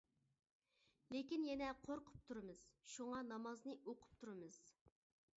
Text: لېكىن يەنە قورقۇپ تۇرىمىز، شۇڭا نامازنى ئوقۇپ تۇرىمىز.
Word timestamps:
لېكىن 1.15 1.43
يەنە 1.47 1.67
قورقۇپ 1.87 2.23
تۇرىمىز، 2.29 2.63
شۇڭا 2.93 3.19
نامازنى 3.27 3.75
ئوقۇپ 3.83 4.17
تۇرىمىز. 4.23 4.57